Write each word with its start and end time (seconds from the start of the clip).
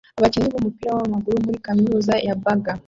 Abakinnyi 0.17 0.49
b'umupira 0.51 0.89
w'amaguru 0.97 1.43
muri 1.45 1.63
kaminuza 1.65 2.13
ya 2.27 2.35
Baga 2.43 2.73